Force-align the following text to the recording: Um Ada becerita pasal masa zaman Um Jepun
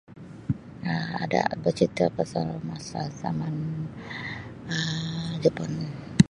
Um 0.89 1.05
Ada 1.23 1.41
becerita 1.63 2.05
pasal 2.17 2.47
masa 2.69 2.99
zaman 3.21 3.53
Um 4.65 5.33
Jepun 5.45 5.71